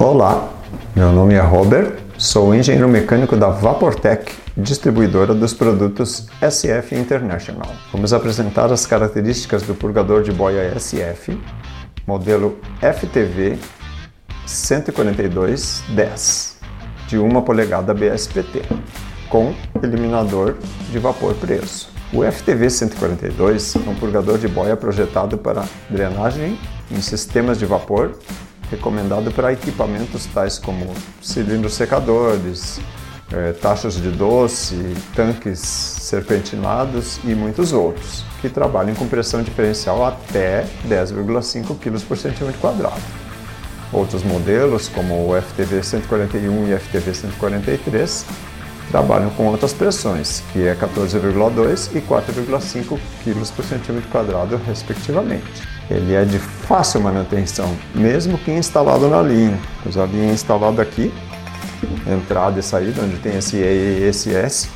[0.00, 0.52] Olá,
[0.96, 7.70] meu nome é Robert, sou engenheiro mecânico da Vaportec, distribuidora dos produtos SF International.
[7.92, 11.40] Vamos apresentar as características do purgador de boia SF,
[12.04, 13.56] modelo FTV
[14.44, 16.56] 14210,
[17.06, 18.62] de 1 polegada BSPT,
[19.28, 20.56] com eliminador
[20.90, 21.86] de vapor preso.
[22.12, 26.58] O FTV 142 é um purgador de boia projetado para drenagem
[26.90, 28.18] em sistemas de vapor,
[28.74, 30.92] recomendado para equipamentos tais como
[31.22, 32.80] cilindros secadores,
[33.32, 40.66] é, taxas de doce, tanques serpentinados e muitos outros, que trabalham com pressão diferencial até
[40.88, 43.00] 10,5 kg por centímetro quadrado.
[43.92, 48.26] Outros modelos, como o FTV 141 e FTV 143,
[48.90, 55.62] trabalham com outras pressões, que é 14,2 e 4,5 kg por centímetro quadrado, respectivamente.
[55.90, 59.58] Ele é de fácil manutenção, mesmo que instalado na linha.
[59.84, 61.12] Eu já vinha instalado aqui,
[62.06, 64.68] entrada e saída, onde tem esse E e esse S,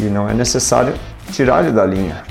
[0.00, 0.94] e não é necessário
[1.32, 2.22] tirar ele da linha.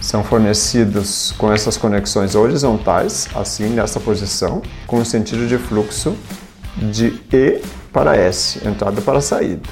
[0.00, 6.16] São fornecidos com essas conexões horizontais, assim nessa posição, com o sentido de fluxo
[6.76, 7.60] de E
[7.92, 9.68] para S, entrada para saída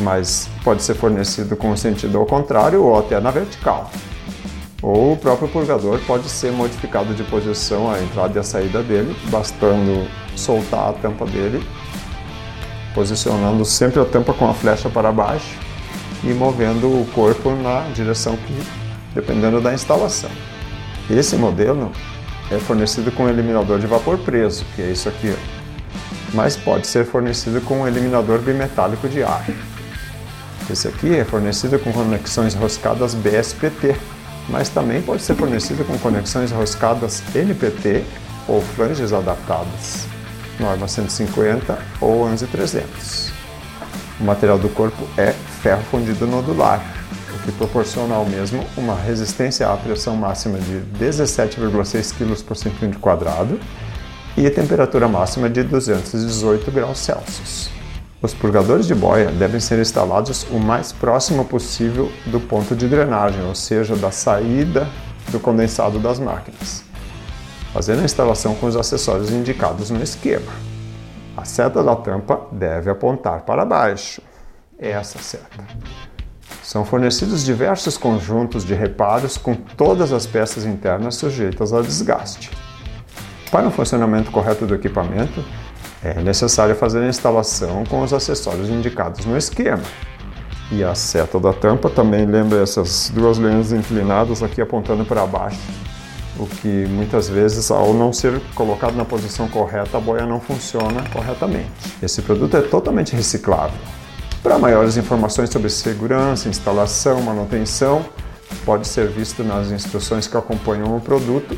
[0.00, 3.90] mas pode ser fornecido com o sentido ao contrário ou até na vertical.
[4.82, 9.16] Ou o próprio purgador pode ser modificado de posição a entrada e a saída dele,
[9.30, 11.62] bastando soltar a tampa dele,
[12.94, 15.56] posicionando sempre a tampa com a flecha para baixo
[16.24, 18.62] e movendo o corpo na direção que,
[19.14, 20.30] dependendo da instalação.
[21.08, 21.92] Esse modelo
[22.50, 25.34] é fornecido com um eliminador de vapor preso, que é isso aqui,
[26.34, 29.44] mas pode ser fornecido com um eliminador bimetálico de ar.
[30.70, 33.96] Esse aqui é fornecido com conexões roscadas BSPT,
[34.48, 38.04] mas também pode ser fornecido com conexões roscadas NPT
[38.48, 40.06] ou flanges adaptadas,
[40.58, 43.32] norma 150 ou 11300.
[44.20, 46.80] O material do corpo é ferro fundido nodular,
[47.34, 53.00] o que proporciona ao mesmo uma resistência à pressão máxima de 17,6 kg por centímetro
[53.00, 53.58] quadrado
[54.36, 57.81] e temperatura máxima de 218 graus Celsius.
[58.22, 63.44] Os purgadores de boia devem ser instalados o mais próximo possível do ponto de drenagem,
[63.44, 64.88] ou seja, da saída
[65.32, 66.84] do condensado das máquinas,
[67.72, 70.52] fazendo a instalação com os acessórios indicados no esquema.
[71.36, 74.22] A seta da tampa deve apontar para baixo.
[74.78, 75.64] Essa seta.
[76.62, 82.52] São fornecidos diversos conjuntos de reparos com todas as peças internas sujeitas a desgaste.
[83.50, 85.44] Para o funcionamento correto do equipamento,
[86.04, 89.82] é necessário fazer a instalação com os acessórios indicados no esquema.
[90.70, 95.60] E a seta da tampa também lembra essas duas linhas inclinadas aqui apontando para baixo,
[96.38, 101.04] o que muitas vezes, ao não ser colocado na posição correta, a boia não funciona
[101.12, 101.70] corretamente.
[102.02, 103.78] Esse produto é totalmente reciclável.
[104.42, 108.04] Para maiores informações sobre segurança, instalação, manutenção,
[108.64, 111.56] pode ser visto nas instruções que acompanham o produto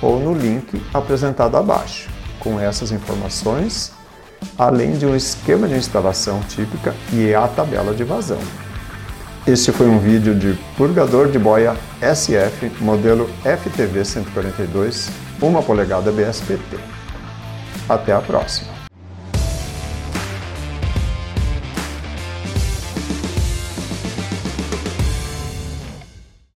[0.00, 2.08] ou no link apresentado abaixo
[2.42, 3.92] com essas informações,
[4.58, 8.38] além de um esquema de instalação típica e a tabela de vazão.
[9.46, 15.08] Este foi um vídeo de purgador de boia SF modelo FTV 142,
[15.40, 16.78] 1 polegada BSPT.
[17.88, 18.81] Até a próxima!